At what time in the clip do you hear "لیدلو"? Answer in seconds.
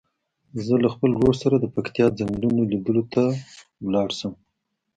2.71-3.03